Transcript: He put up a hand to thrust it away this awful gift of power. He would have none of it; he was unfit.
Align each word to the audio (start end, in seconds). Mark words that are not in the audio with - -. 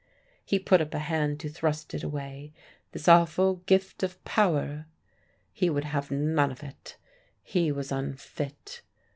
He 0.43 0.57
put 0.57 0.81
up 0.81 0.95
a 0.95 0.97
hand 0.97 1.39
to 1.41 1.47
thrust 1.49 1.93
it 1.93 2.01
away 2.01 2.53
this 2.91 3.07
awful 3.07 3.57
gift 3.67 4.01
of 4.01 4.17
power. 4.25 4.87
He 5.53 5.69
would 5.69 5.85
have 5.85 6.09
none 6.09 6.51
of 6.51 6.63
it; 6.63 6.97
he 7.43 7.71
was 7.71 7.91
unfit. 7.91 8.81